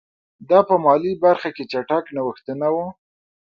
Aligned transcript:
دا 0.49 0.59
په 0.69 0.75
مالي 0.83 1.13
برخه 1.25 1.49
کې 1.55 1.63
چټک 1.71 2.05
نوښتونه 2.15 2.67
وو. 2.73 2.87